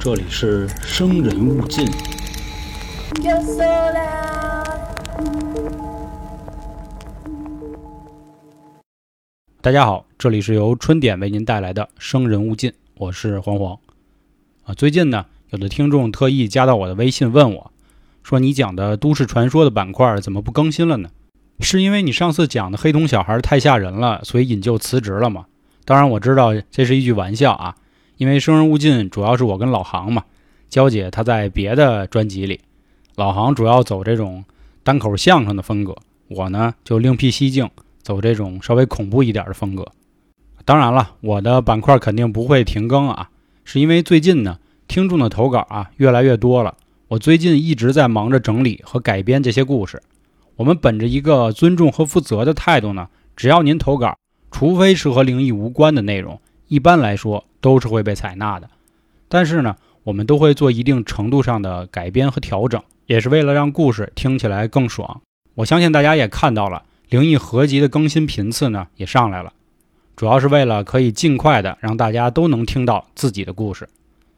[0.00, 1.86] 这里是生人勿近。
[9.60, 13.78] 大家好，这里是由春点为您带来的《生人勿近》，我是黄黄。
[14.64, 17.70] 啊，最近呢，有的听众特意加到我的微信问我，
[18.24, 21.10] 说你讲的都市传说的板块怎么不更新了呢？
[21.60, 25.46] 是因为你上次讲的黑瞳小孩太吓人了，所以引咎辞职了吗？
[25.84, 27.76] 当然我知道这是一句玩笑啊，
[28.16, 30.24] 因为《生人勿近》主要是我跟老杭嘛，
[30.68, 32.60] 娇姐她在别的专辑里，
[33.14, 34.44] 老杭主要走这种
[34.82, 35.96] 单口相声的风格，
[36.28, 37.68] 我呢就另辟蹊径。
[38.02, 39.84] 走这种稍微恐怖一点的风格。
[40.64, 43.30] 当然了，我的板块肯定不会停更啊，
[43.64, 46.76] 是因为最近呢，听众的投稿啊越来越多了。
[47.08, 50.00] 我最近一直在忙着整理和改编这些故事。
[50.54, 54.16] 我们本着一个尊重和负责的态度呢，只要您投稿，
[54.52, 58.70] 除非是和灵异无关的内容，一般来说都是会被采纳的。
[59.26, 65.20] 但是呢，我们都会做一定程度上的改编和调整，也是为了让故事听起来更爽。
[65.56, 66.84] 我相信大家也看到了。
[67.08, 69.52] 灵异合集的更新频次呢也上来了，
[70.14, 73.88] 主要是为了可以尽快的让大家都能听到自己的故事。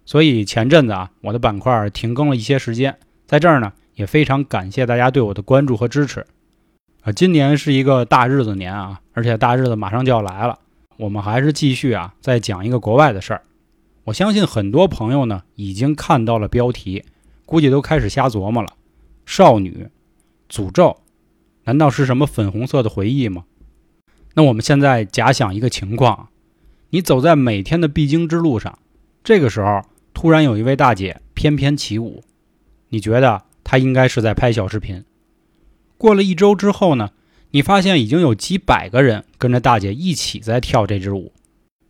[0.07, 6.25] 所以前阵子啊，我的板块停更了一些时间，在这儿呢也非常感谢大家对我的关注和支持。
[7.03, 10.59] 啊，今年是一个大日子年啊，而且大日子马上就要来了，
[10.99, 13.43] 我们还是继续啊再讲一个国外的事儿。
[14.05, 17.05] 我相信很多朋友呢已经看到了标题，
[17.47, 18.69] 估计都开始瞎琢磨了：
[19.25, 19.89] 少女
[20.49, 20.97] 诅咒。
[21.65, 23.45] 难道是什么粉红色的回忆吗？
[24.35, 26.31] 那我们现在假想一个情况：
[26.91, 28.79] 你走在每天的必经之路上，
[29.23, 29.83] 这个时候
[30.15, 32.25] 突然有一位大姐翩翩起舞，
[32.89, 35.05] 你觉得她应该是在拍小视频。
[35.97, 37.11] 过了一周之后呢，
[37.51, 41.33] 你发现已经有几百个人跟着大姐一起在跳这支舞。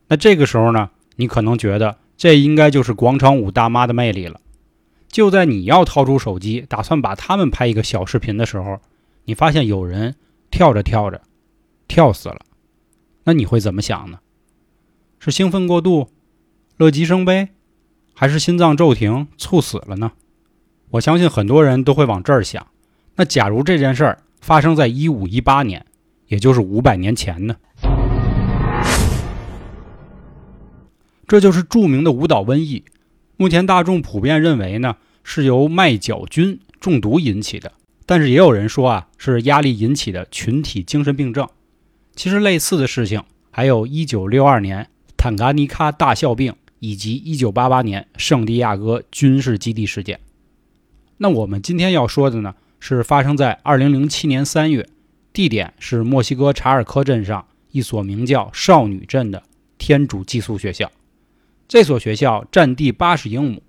[0.09, 4.41] 那这个时候呢，你可能觉得这应该就是广场舞大妈的魅力了。
[5.09, 8.81] 就在你要掏出手机打算把他们拍一个小视频的时候，
[9.25, 10.15] 你发现有人
[10.51, 11.23] 跳着跳着
[11.87, 12.41] 跳死了，
[13.25, 14.19] 那你会怎么想呢？
[15.19, 16.11] 是兴奋过度、
[16.77, 17.49] 乐极生悲，
[18.15, 20.13] 还是心脏骤停猝死了呢？
[20.91, 22.67] 我相信很多人都会往这儿想。
[23.17, 25.85] 那假如这件事儿发生在一五一八年，
[26.27, 27.57] 也就是五百年前呢？
[31.27, 32.85] 这就是著名的舞蹈瘟疫。
[33.37, 37.73] 目前大众普遍认为呢，是由麦角菌中毒引起的。
[38.07, 41.47] 但是也有人说啊，是压力引起的群体精神病症。
[42.17, 44.89] 其实类似的事情还有1962年
[45.19, 50.19] 坦噶尼卡大笑病，以及1988年圣地亚哥军事基地事件。
[51.19, 54.89] 那我们今天要说的呢，是发生在2007年3月，
[55.33, 59.43] 地点是墨西哥查尔科镇上一所名叫少女镇的
[59.77, 60.91] 天主寄宿学校。
[61.67, 63.63] 这所学校占地80英亩，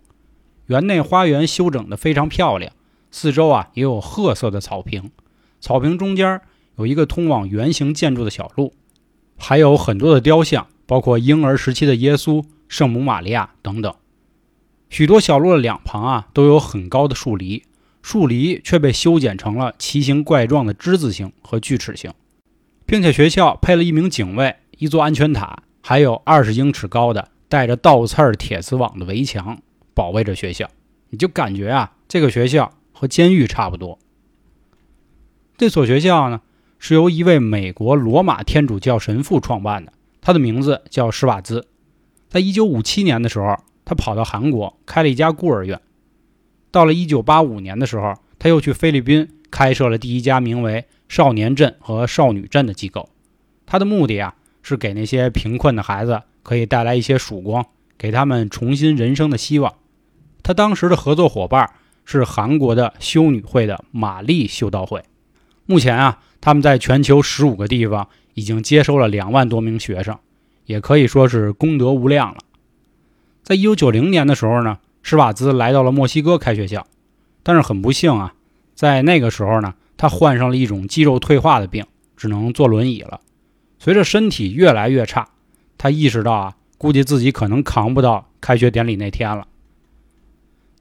[0.67, 2.71] 园内花园修整得非常漂亮。
[3.11, 5.11] 四周啊也有褐色的草坪，
[5.59, 6.39] 草坪中间
[6.77, 8.73] 有一个通往圆形建筑的小路，
[9.37, 13.93] 还有很多的雕像，包括婴儿时期的耶稣、圣母玛利亚等等。
[14.89, 17.63] 许多小路的两旁啊都有很高的树篱，
[18.01, 22.11] 树篱却被修剪成了奇形怪状的之字形和锯齿形，
[22.85, 29.61] 并且学校配了一名警卫、一座安全塔，还有二十英尺高的带着倒刺铁丝网的围墙
[29.93, 30.69] 保卫着学校。
[31.09, 32.73] 你就感觉啊，这个学校。
[32.91, 33.97] 和监狱差不多。
[35.57, 36.41] 这所学校呢，
[36.79, 41.65] 是由一位美国罗马天主教神父创办的，他的名字叫施瓦兹。
[42.27, 43.55] 在1957年的时候，
[43.85, 45.79] 他跑到韩国开了一家孤儿院。
[46.71, 53.09] 到了1985年的时候，他又去菲律宾开设了第一家名为“少年镇”和“少女镇”的机构。
[53.65, 57.65] 他的目的啊，是给那些贫困的孩子可以带来一些曙光，
[57.97, 59.75] 给他们重新人生的希望。
[60.43, 61.69] 他当时的合作伙伴。
[62.11, 65.03] 是韩国的修女会的玛丽修道会，
[65.67, 70.17] 目前啊，他们在全球十五个地方已经接收了两万多名学生，
[70.65, 72.39] 也可以说是功德无量了。
[73.43, 76.85] 在一九九零年的时候呢，施瓦兹来到了墨西哥开学校，
[77.43, 78.33] 但是很不幸啊，
[78.75, 81.85] 在那个时候呢，他患上了一种肌肉退化的病，
[82.15, 83.21] 只能坐轮椅了。
[83.79, 85.29] 随着身体越来越差，
[85.77, 89.47] 他意识到啊，估计自己可能扛不到开学典礼那天了。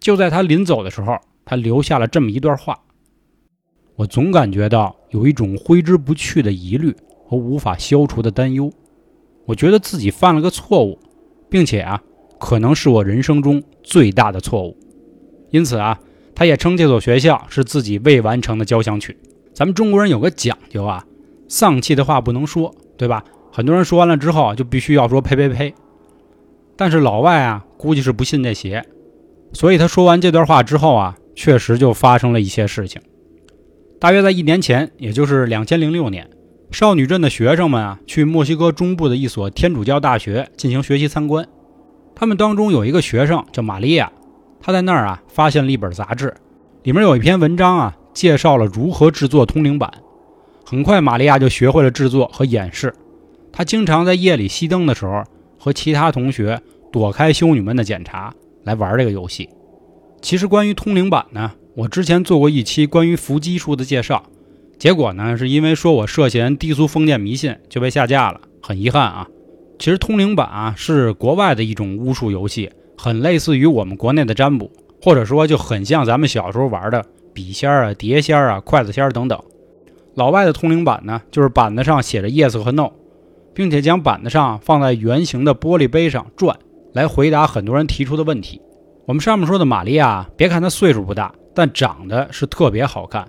[0.00, 2.78] 就在他临走的时候，他留下了这么一段话
[3.96, 6.94] ：“我总感觉到有一种挥之不去的疑虑
[7.24, 8.72] 和无法消除的担忧。
[9.46, 10.98] 我觉得自己犯了个错误，
[11.48, 12.02] 并且啊，
[12.38, 14.76] 可能是我人生中最大的错误。
[15.50, 15.98] 因此啊，
[16.34, 19.16] 他也称这所学校是自己未完成的交响曲。
[19.52, 21.04] 咱们中国人有个讲究啊，
[21.48, 23.24] 丧气的话不能说，对吧？
[23.50, 25.74] 很多人说完了之后就必须要说呸呸呸。
[26.76, 28.84] 但是老外啊，估计是不信这邪，
[29.52, 33.02] 所以他说完这段话之后啊，确实就发生了一些事情。
[33.98, 36.30] 大约在一年前，也就是两千零六年，
[36.70, 41.48] 少女镇的学生们啊，去墨西哥中部的一所天主教大学进行学习参观。
[42.18, 44.10] 他们当中有一个学生叫玛利亚，
[44.60, 46.34] 她在那儿啊发现了一本杂志，
[46.82, 49.88] 里面有一篇文章啊，介绍了如何制作通灵板。
[50.66, 52.92] 很快，玛利亚就学会了制作和演示。
[53.52, 55.22] 她经常在夜里熄灯的时候，
[55.60, 56.60] 和其他同学
[56.90, 59.48] 躲开修女们的检查来玩这个游戏。
[60.20, 64.24] 其实，关于通灵板呢，我之前做过一期关于伏击术的介绍，
[64.76, 69.28] 结果呢，是因为说我涉嫌低俗封建迷信，就被下架了，很遗憾啊。
[69.78, 74.70] 其实，通灵板啊是国外的一种巫术游戏，很类似于我们国内的占卜，
[75.02, 79.40] 或者说就很像咱们小时候玩的笔仙儿啊、碟仙儿啊、筷子仙儿等等。
[80.14, 82.90] 老外的通灵板呢，就是板子上写着 yes 和 no。
[83.54, 86.56] 并且将板子上放在圆形的玻璃杯上转，
[86.92, 88.60] 来回答很多人提出的问题。
[89.04, 93.26] 我们上面说的玛利亚，别看她岁数不大，但长得是特别好看，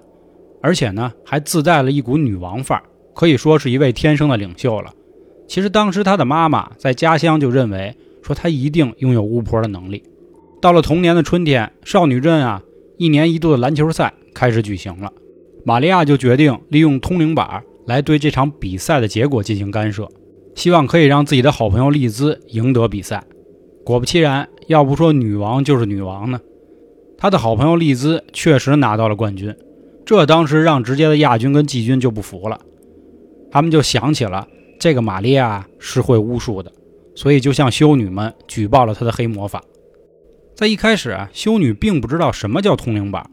[0.62, 2.84] 而且呢还自带了一股女王范儿，
[3.16, 4.94] 可以说是一位天生的领袖了。
[5.50, 10.04] 其实当时她的妈妈在家乡就认为，说她一定拥有巫婆的能力。
[10.62, 12.62] 到了同年的春天，少女镇啊
[12.98, 15.12] 一年一度的篮球赛开始举行了，
[15.66, 20.08] 玛利亚就决定利用通灵板来对这场比赛的结果进行干涉。
[20.54, 23.24] 希望可以让自己的好朋友丽兹赢得比赛。
[23.84, 26.40] 果不其然，要不说女王就是女王呢，
[27.18, 29.56] 他的好朋友丽兹确实拿到了冠军。
[30.06, 32.60] 这当时让直接的亚军跟季军就不服了，
[33.50, 34.48] 他们就想起了
[34.80, 36.72] 这个玛利亚是会巫术的，
[37.14, 39.62] 所以就向修女们举报了她的黑魔法。
[40.56, 43.30] 在一开始啊，修女并不知道什么叫通灵板，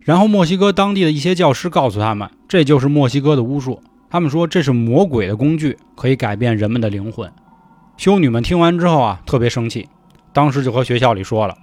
[0.00, 3.80] 然后墨西哥当地的一些教师告诉他们，这就是墨西哥的巫术。
[4.08, 7.30] 他们说这是魔鬼的工具，可以改变人们的灵魂。
[7.96, 9.88] 修女们听完之后啊，特别生气，
[10.32, 11.54] 当时就和学校里说了，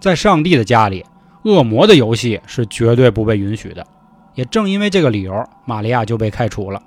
[0.00, 1.04] 在上帝的家里，
[1.44, 3.86] 恶魔的游戏是绝对不被允许的。
[4.34, 6.80] 也正因为这个理由，玛利亚就被开除了。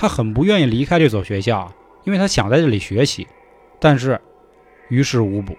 [0.00, 1.70] 他很不愿意离开这所学校，
[2.04, 3.26] 因为他想在这里学习，
[3.78, 4.18] 但是
[4.88, 5.54] 于事无补。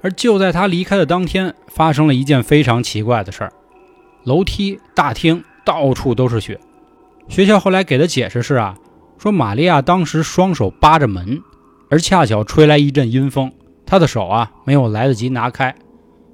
[0.00, 3.52] 而就在他离开的当天，发生了一件非常奇怪的事儿：
[4.22, 6.60] 楼梯、大厅到处都是血。
[7.26, 8.76] 学校后来给的解释是啊，
[9.18, 11.42] 说玛利亚当时双手扒着门，
[11.90, 13.50] 而恰巧吹来一阵阴风，
[13.84, 15.74] 她的手啊没有来得及拿开，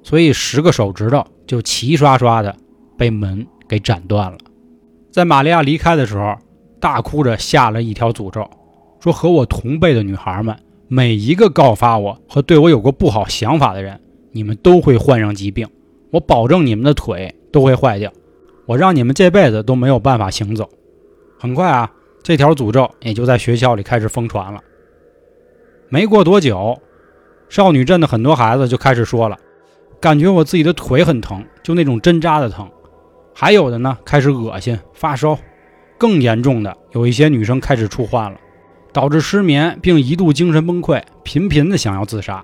[0.03, 2.55] 所以十个手指头就齐刷刷的
[2.95, 4.37] 被门给斩断了。
[5.09, 6.35] 在玛利亚离开的时候，
[6.79, 8.49] 大哭着下了一条诅咒，
[8.99, 10.55] 说和我同辈的女孩们，
[10.87, 13.99] 每一个告发我和对我有过不好想法的人，
[14.31, 15.67] 你们都会患上疾病，
[16.11, 18.11] 我保证你们的腿都会坏掉，
[18.65, 20.69] 我让你们这辈子都没有办法行走。
[21.37, 21.91] 很快啊，
[22.23, 24.61] 这条诅咒也就在学校里开始疯传了。
[25.89, 26.79] 没过多久，
[27.49, 29.37] 少女镇的很多孩子就开始说了，
[29.99, 32.69] 感觉我自己的腿很疼，就那种针扎的疼。
[33.33, 35.37] 还有的呢，开始恶心、发烧。
[35.99, 38.39] 更严重的，有一些女生开始出幻了，
[38.91, 42.43] 导致失眠，并一度精神崩溃，频频的想要自杀。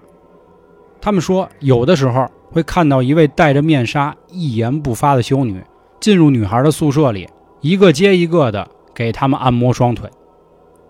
[1.02, 5.64] 他们说，有的时候会看到一位戴着面纱、一言不发的修女
[6.00, 7.28] 进入女孩的宿舍里，
[7.62, 8.68] 一个接一个的。
[8.98, 10.10] 给他们按摩双腿，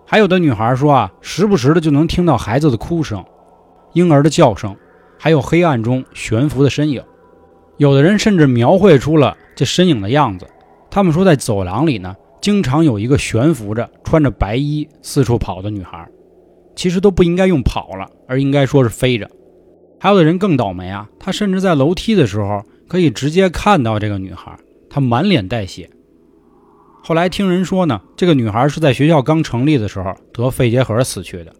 [0.06, 3.24] 还有的女孩说啊，时不时的就能听到孩子的哭声、
[3.94, 4.76] 婴儿的叫声，
[5.18, 7.02] 还有黑暗中悬浮的身影。
[7.78, 10.46] 有的人甚至描绘出了这身影的样子。
[10.88, 16.08] 他们说，在走廊里呢，经常有一个悬浮着、穿着白衣四处跑的女孩，
[16.74, 19.28] 其实都不应该用跑了，而应该说是飞着。
[19.98, 24.56] 还有的人更倒霉啊，他甚至在楼梯的时候可以直接看到这个女孩，
[24.88, 25.90] 她满脸带血。
[27.02, 31.52] 后来听人说呢，这个女孩是在学校刚成立的时候得肺结核死去的。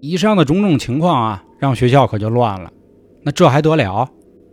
[0.00, 2.70] 以上的种种情况啊，让学校可就乱了。
[3.22, 4.08] 那这还得了？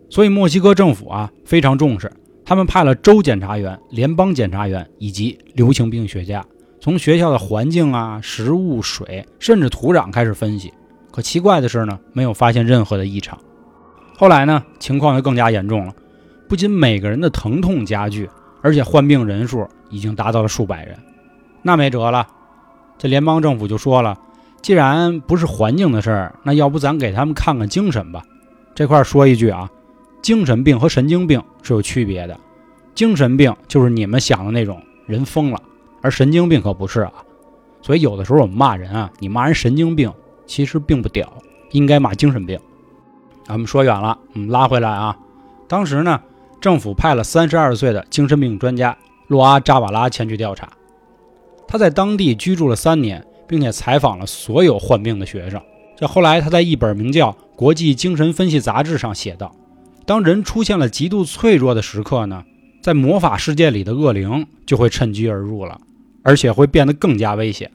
[0.09, 2.11] 所以墨西哥政府啊非常重视，
[2.45, 6.45] 他们派了州检察员、联邦检察员以及流行病学家，
[6.79, 10.73] 从学校的环境啊、食物、水，甚至土壤开始分析。
[11.11, 13.37] 可奇怪的是呢，没有发现任何的异常。
[14.17, 15.93] 后来呢，情况就更加严重了，
[16.47, 18.29] 不仅每个人的疼痛加剧，
[18.61, 19.67] 而且患病人数。
[19.89, 20.97] 已经达到了数百人，
[21.61, 22.27] 那没辙了。
[22.97, 24.17] 这联邦政府就说了，
[24.59, 28.23] 既然不是环境的事儿，那要不咱给他们看看精神吧。
[28.73, 29.69] 这块儿说一句啊，
[30.23, 32.39] 精神病和神经病是有区别的。
[32.95, 35.61] 精神病就是你们想的那种人疯了，
[36.01, 37.13] 而神经病可不是啊。
[37.83, 40.11] 所以有的时候我们骂人啊，你骂人神经病，
[40.47, 41.31] 其实并不屌，
[41.69, 42.59] 应该骂精神病。
[43.45, 45.15] 咱们说远了，我们拉回来啊。
[45.67, 46.21] 当时呢，
[46.59, 48.97] 政府派了三十二岁的精神病专家。
[49.27, 50.69] 洛阿扎瓦拉前去调查，
[51.65, 55.59] 他在当地居住了三年，并且采访了所有患病的学生。
[55.95, 59.55] 这后来他在一本名叫《国际精神分析杂志》上写道：
[60.05, 62.43] 当人出现了极度脆弱的时刻呢，
[62.81, 65.79] 在魔法世界里的恶灵就会趁机而入了，
[66.23, 67.71] 而且会变得更加危险。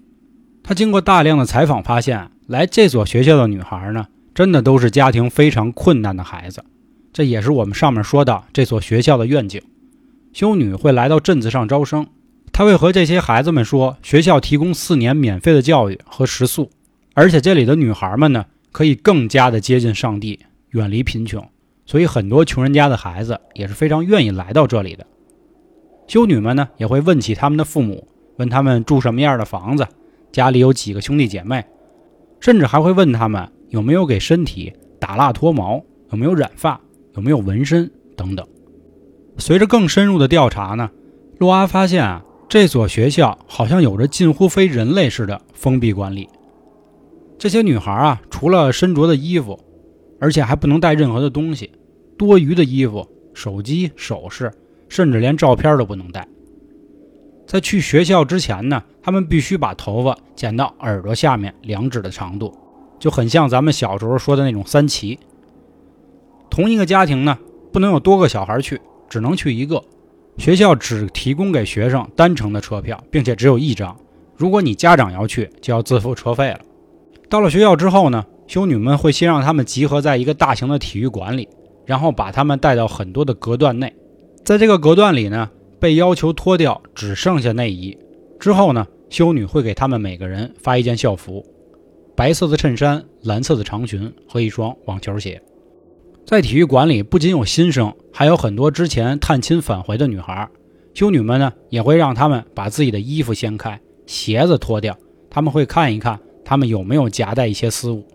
[0.62, 6.62] 他经过大量的采访发现，来这所学校的女孩呢，真的都是家庭非常困难的孩子。
[7.14, 9.62] 这也是我们上面说的这所学校的愿景。
[10.34, 12.06] 修女会来到镇子上招生，
[12.52, 16.70] 她会和这些孩子们说，学校提供四年免费的教育和食宿，
[17.14, 20.40] 而且这里的女孩们呢，可以更加的接近上帝，
[20.72, 21.48] 远离贫穷。
[21.88, 25.06] 所以很多穷人家的孩子也是非常愿意来到这里的。
[26.06, 29.86] 修女们呢，也会问起他们的父母，问他们住什么样的房子，
[30.30, 31.64] 家里有几个兄弟姐妹，
[32.40, 36.78] 甚至还会问他们有没有给身体打蜡脱毛，有没有染发。
[37.14, 38.46] 有没有纹身等等？
[39.38, 40.88] 随着更深入的调查呢，
[41.38, 46.28] 洛阿发现啊，这所学校好像有着近乎非人类似的封闭管理。
[47.36, 49.58] 这些女孩啊，除了身着的衣服，
[50.20, 51.72] 而且还不能带任何的东西，
[52.18, 54.52] 多余的衣服、手机、首饰，
[54.88, 56.26] 甚至连照片都不能带。
[57.46, 62.52] 在去学校之前呢，他们必须把头发剪到耳朵下面两指的长度，
[62.98, 65.18] 就很像咱们小时候说的那种三齐。
[66.50, 67.38] 同一个家庭呢，
[67.72, 69.82] 不能有多个小孩去，只能去一个。
[70.36, 73.96] 学校只提供给学生单程的车票，并且只有一张。
[74.36, 76.60] 如果你家长要去，就要自付车费了。
[77.28, 81.48] 到了学校之后呢，修女们会先让他们集合在一个大型的体育馆里，
[81.88, 83.90] 然后把他们带到很多的隔断内。
[84.44, 85.48] 在这个隔断里呢，
[85.80, 87.96] 被要求脱掉只剩下内衣。
[88.38, 91.42] 之后呢，修女会给他们每个人发一件校服：
[92.14, 95.40] 白色的衬衫、蓝色的长裙和一双网球鞋。
[96.26, 100.46] 在体育馆里，不仅有新生，还有很多之前探亲返回的女孩。
[100.92, 104.94] 修女们呢，也会让他们把自己的衣服掀开，鞋子脱掉。
[105.30, 108.06] 他们会看一看他们有没有夹带一些私物。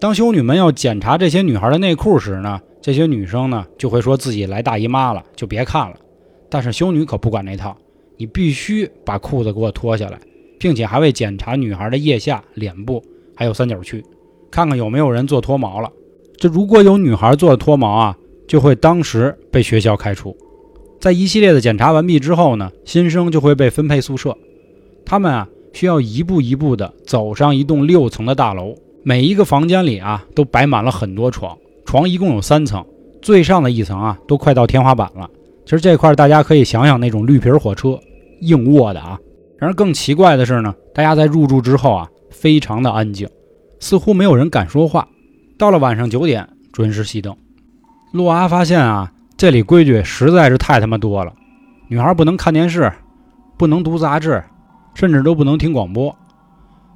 [0.00, 5.96] 当修女们要检查这些女孩的内裤时呢，这些女生呢就会说自己来大姨妈了，就别看了。
[6.48, 7.76] 但是修女可不管那套，
[8.16, 10.18] 你必须把裤子给我脱下来，
[10.58, 13.02] 并且还会检查女孩的腋下、脸部
[13.36, 14.04] 还有三角区，
[14.50, 15.90] 看看有没有人做脱毛了。
[16.36, 18.16] 这如果有女孩做脱毛啊，
[18.46, 20.36] 就会当时被学校开除。
[21.00, 24.36] 在一系列的检查完毕之后呢，新生就会被分配宿舍。
[25.04, 31.56] 他们啊，需要一步一步的走上一栋六层的大楼，每一个房间里啊，都摆满了很多床。
[31.88, 32.84] 床一共有三层，
[33.22, 35.26] 最上的一层啊，都快到天花板了。
[35.64, 37.98] 其实这块大家可以想想那种绿皮火车，
[38.42, 39.18] 硬卧的啊。
[39.56, 43.26] 然而更奇怪的是呢，大家在入住之后啊，非常的安静，
[43.80, 45.08] 似乎没有人敢说话。
[45.56, 47.34] 到了晚上九点，准时熄灯。
[48.12, 51.32] 洛阿发现啊，这里规矩实在是太他妈多了。
[51.88, 52.92] 女孩不能看电视，
[53.56, 54.44] 不能读杂志，
[54.92, 56.14] 甚至都不能听广播。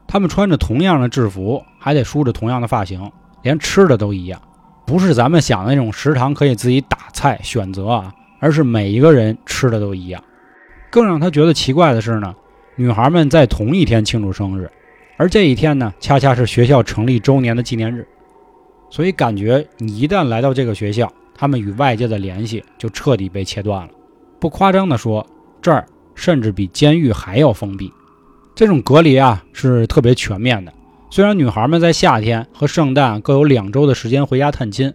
[0.06, 4.38] 她们穿着同样的制服，还得梳着同样的发型，连吃的都一样。
[4.84, 10.22] 不是咱们想的那种食堂可以自己打菜选择啊，而是每一个人吃的都一样。
[10.90, 12.34] 更让他觉得奇怪的是呢，
[12.76, 14.70] 女孩们在同一天庆祝生日，
[15.16, 18.06] 而这一天呢，恰恰是学校成立周年的纪念日。
[18.90, 23.90] 所以感觉你一旦来到这个学校，他们与外界的联系就彻底被切断了。
[24.38, 25.26] 不夸张地说，
[25.62, 27.90] 这儿甚至比监狱还要封闭。
[28.54, 30.70] 这种隔离啊是特别全面的。
[31.12, 34.95] 虽然女孩们在夏天和圣诞各有两周的时间回家探亲，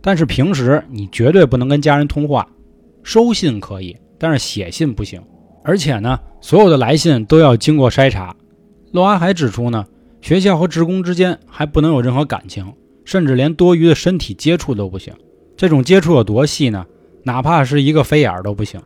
[0.00, 2.46] 但是平时你绝对不能跟家人通话。
[3.02, 5.20] 收信可以，但是写信不行。
[5.64, 8.32] 而且呢，所有的来信都要经过筛查。
[8.92, 9.84] 洛安还指出呢，
[10.20, 12.72] 学校和职工之间还不能有任何感情。
[13.04, 15.12] 甚至连多余的身体接触都不行，
[15.56, 16.86] 这种接触有多细呢？
[17.24, 18.80] 哪怕是一个飞眼都不行。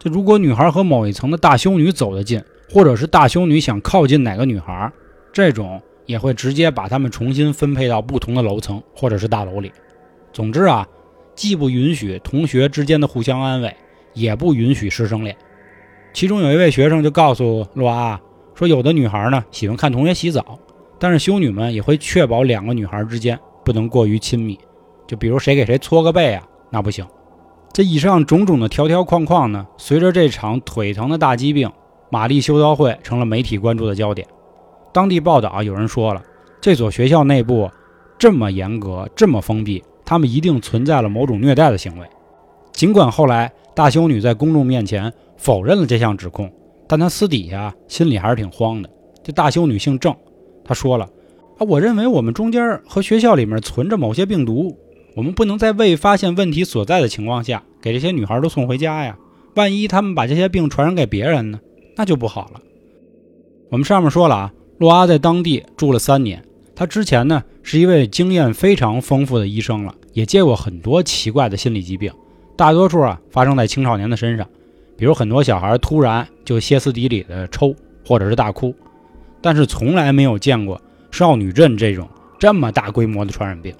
[0.00, 4.92] 这如果女孩和某一层的大修女走得近，或者是大修女想靠近哪个女孩，
[5.32, 9.70] 这种也会直接把他们重新分配到不同的楼层或者是大楼里。
[10.32, 10.88] 总之啊，
[11.34, 13.76] 既不允许同学之间的互相安慰，
[14.14, 15.36] 也不允许师生恋。
[16.14, 18.18] 其中有一位学生就告诉洛阿
[18.54, 20.58] 说，有的女孩呢喜欢看同学洗澡，
[20.98, 23.38] 但是修女们也会确保两个女孩之间。
[23.62, 24.58] 不能过于亲密，
[25.06, 27.06] 就比如谁给谁搓个背啊，那不行。
[27.70, 31.70] 这以上种种的条条框框呢，随着这场腿疼的大疾病，
[32.10, 34.26] 玛丽修道会成了媒体关注的焦点。
[34.92, 36.22] 当地报道有人说了，
[36.60, 37.70] 这所学校内部
[38.18, 42.06] 这么严格，这么封闭，他们一定存在了某种虐待的行为。
[42.72, 46.52] 尽管后来大修女在公众面前否认了这项指控，
[46.86, 48.90] 但她私底下心里还是挺慌的。
[49.22, 50.14] 这大修女姓郑，
[50.64, 51.08] 她说了。
[51.58, 54.76] 啊，我认为我们中间和学校里面存着某些病毒，
[55.16, 59.18] 我们不能在未发现问题所在的情况下给这些女孩都送回家呀。
[59.56, 61.58] 万一他们把这些病传染给别人呢，
[61.96, 62.60] 那就不好了。
[63.70, 66.44] 我们上面说了啊，洛阿在当地住了三年，
[66.76, 72.12] 他之前呢是一位经验非常丰富的医生了，也接过很多奇怪的心理疾病，
[72.56, 74.46] 大多数啊发生在青少年的身上，
[74.96, 77.74] 比如很多小孩突然就歇斯底里的抽
[78.06, 78.72] 或者是大哭，
[79.40, 80.80] 但是从来没有见过
[81.10, 82.08] 少女症这种
[82.38, 83.74] 这么大规模的传染病。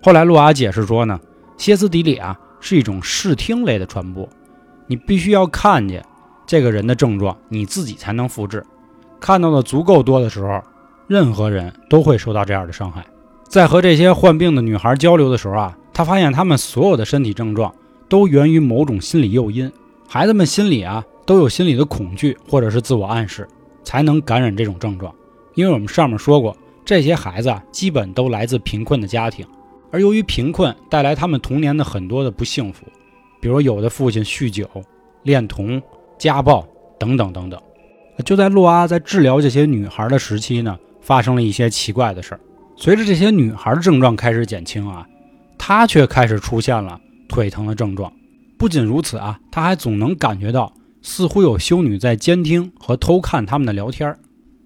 [0.00, 1.18] 后来洛阿解释说呢，
[1.56, 4.28] 歇斯底里啊是一种视听类的传播，
[4.86, 6.04] 你必须要看见
[6.46, 8.64] 这个人的症状，你自己才能复制。
[9.24, 10.60] 看到的足够多的时候，
[11.06, 13.02] 任何人都会受到这样的伤害。
[13.44, 17.74] 在和这些患病的女孩交流的时候啊，他发现她们所有的身体症状
[18.06, 19.72] 都源于某种心理诱因。
[20.06, 23.48] 孩子们心里啊都有心理的恐惧或者是自我暗示，
[23.82, 25.10] 才能感染这种症状。
[25.54, 26.54] 因为我们上面说过，
[26.84, 29.46] 这些孩子啊基本都来自贫困的家庭。
[29.90, 32.84] 而由于贫困带来他们童年的很多的不幸福，
[33.40, 34.68] 比如有的父亲酗酒、
[35.22, 35.80] 恋童、
[36.18, 36.62] 家暴
[36.98, 37.58] 等等等等。
[38.22, 42.40] 就在洛阿在治疗这些女孩的时期呢，发生了一些奇怪的事儿。
[42.76, 45.06] 随着这些女孩的症状开始减轻啊，
[45.58, 48.12] 他却开始出现了腿疼的症状。
[48.56, 54.16] 不仅如此啊，他还总能感觉到似乎有修女在监听和偷看他们的聊天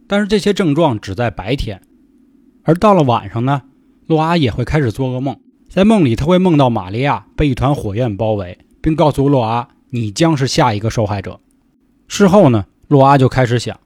[0.07, 1.81] 但是这些症状只在白天，
[2.64, 3.62] 而到了晚上呢？
[4.07, 5.38] 洛阿也会开始做噩梦，
[5.69, 11.40] 在梦里他会梦到玛利亚被一团火焰包围，并告诉洛阿：“你将是下一个受害者。”
[12.09, 13.78] 事后呢，洛阿就开始想：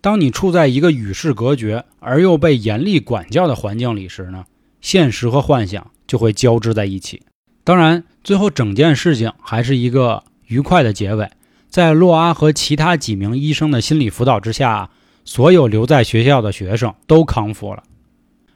[0.00, 4.44] 当你处在一个与世隔绝而又被严厉管教的环境里时呢，
[4.80, 7.22] 现实和幻想就会交织在一起。
[7.62, 11.30] 当然，最后整件事情还是一个愉快的结尾。
[11.68, 14.90] 在洛阿和其他几名医生的心理辅导之下，
[15.24, 17.84] 所有留在学校的学生都康复了。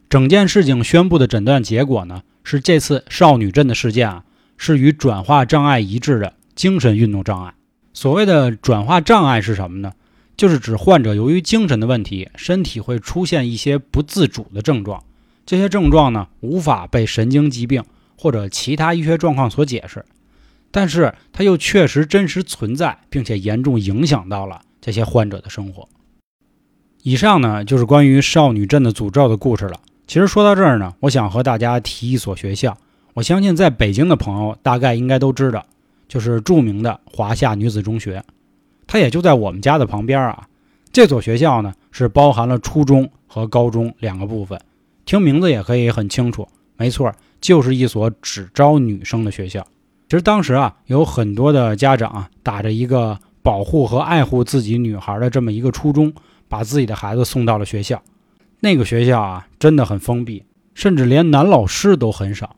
[0.08, 4.24] 整件事情宣布的诊断结果呢，是这次少女镇的事件啊，
[4.56, 7.54] 是与转化障碍一致的精神运动障碍。
[7.94, 9.92] 所谓的转化障碍是什么呢？
[10.36, 15.04] 就是指患者由于精神的问题，身体会出现一些不自主的症状，
[15.44, 17.84] 这些症状呢，无法被神经疾病
[18.16, 20.04] 或者其他医学状况所解释，
[20.70, 25.88] 但是它又确实真实存在，并且严重影响到了这些患者的生活。
[27.02, 29.80] 以上呢，就是关于少女镇的诅咒的故事了。
[30.06, 32.78] 其实说到这儿呢，我想和大家提一所学校，
[33.14, 35.66] 我相信在北京的朋友大概应该都知道，
[36.12, 38.22] 就是著名的华夏女子中学，
[38.86, 40.46] 它也就在我们家的旁边啊。
[40.92, 44.60] 这所学校呢是包含了初中和高中两个部分，
[45.06, 46.46] 听名字也可以很清楚，
[46.76, 49.66] 没错，就是一所只招女生的学校。
[50.06, 56.12] 其实当时啊，有很多的家长啊，打着一个保护和爱护自己女孩的这么一个初衷，
[56.46, 58.02] 把自己的孩子送到了学校。
[58.60, 60.44] 那个学校啊，真的很封闭，
[60.74, 62.54] 甚至连男老师都很少。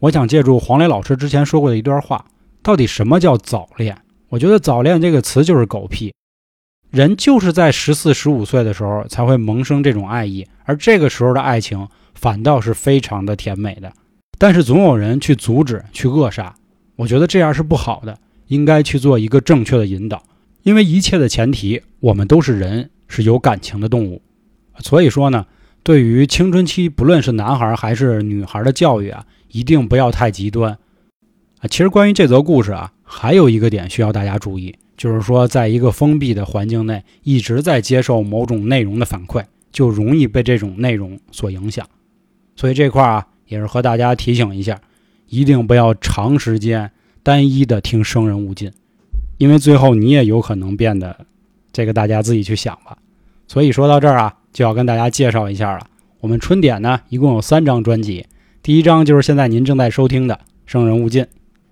[0.00, 2.26] 我想借助黄磊老师之前说过的一段话：
[2.68, 3.96] 到底什么叫早恋？
[4.28, 6.12] 我觉得“早恋”这个词就是狗屁。
[6.90, 13.90] 人就是在十四、十五岁的时候才会萌生这种爱意，而这个时候的爱情反倒是非常的甜美的。
[14.36, 16.54] 但是总有人去阻止、去扼杀。
[16.96, 20.22] 我觉得这样是不好的，应该去做一个正确的引导。
[20.62, 24.20] 因为一切的前提，我们都是人，是有感情的动物。
[24.80, 25.46] 所以说呢，
[25.82, 30.76] 对于青春期，不论是男孩还是女孩的教育啊，一定不要太极端
[31.60, 31.68] 啊。
[31.68, 41.86] 其实关于这则故事啊，还有一个点需要大家注意，就是说，在一个封闭的环境内，一直在接受某种内容的反馈，就容易被这种内容所影响。
[42.56, 44.80] 所以这块啊，也是和大家提醒一下，
[45.28, 46.90] 一定不要长时间
[47.22, 48.72] 单一的听生人勿近，
[49.38, 51.26] 因为最后你也有可能变得，
[51.72, 52.98] 这个大家自己去想吧。
[53.46, 54.34] 所以说到这儿啊。
[54.50, 55.86] 就要跟大家介绍一下了。
[56.20, 58.26] 我们春点呢，一共有三张专辑。
[58.60, 60.34] 第一张就是现在您正在收听的
[60.66, 61.22] 《生人勿近》，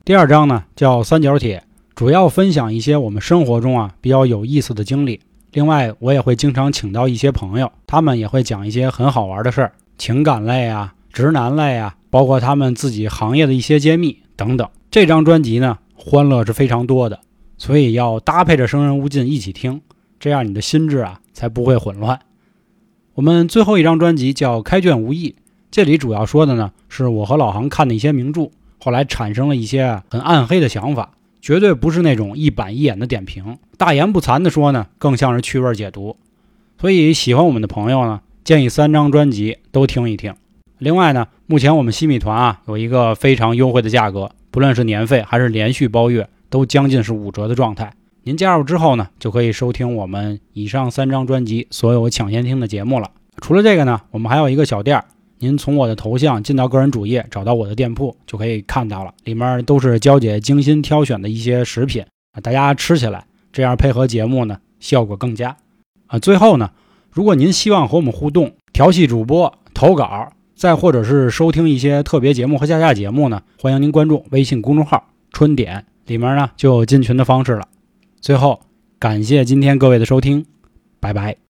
[0.06, 1.58] 第二张呢叫《三角铁》，
[1.96, 5.18] 主要分享一些我们生活中啊比较有意思的经历。
[5.50, 14.68] 另外，我也会经常请到一些朋友，他们也会讲一些很好玩的事儿，情感类啊、直男类啊，包括他们自己行业的一些揭秘等等。
[14.92, 17.18] 这张专辑呢，欢乐是非常多的，
[17.58, 19.80] 所以要搭配着《生人勿近》一起听，
[20.20, 22.20] 这样你的心智啊才不会混乱。
[23.14, 25.30] 我们最后一张专辑叫《开卷无益》，
[25.72, 36.16] 这里主要说的呢是我和老杭看的一些名著，后来产生了一些很暗黑的想法，绝对不是那种一板一眼的点评，大言不惭地说呢，更像是趣味解读。
[36.80, 40.34] 所以喜欢我们的朋友呢，建议三张专辑都听一听。
[40.78, 47.92] 另外呢，目前我们西米团啊有一个非常优惠的价格，不论是年费还是连续包月，都将近是五折的状态。
[48.24, 53.10] 您加入之后呢，就可以收听我们以上三张专辑所有抢先听的节目了。
[53.40, 55.04] 除了这个呢，我们还有一个小店儿，
[55.38, 65.56] 您从我的头像进到个人主页，找到我的店铺就可以看到了，里面都是娇姐精心挑选的一些食品啊，大家吃起来这样配合节目呢，效果更佳
[66.06, 66.18] 啊。
[66.18, 66.70] 最后呢，
[67.10, 77.68] 如果您希望和我们互动，调戏主播投稿，再或者是收听一些特别节目和下架节目呢，欢迎您关注微信公众号“春点”，里面呢就有进群的方式了。
[78.22, 78.60] 最后，
[78.98, 80.46] 感谢今天各位的收听，
[80.98, 81.36] 拜拜。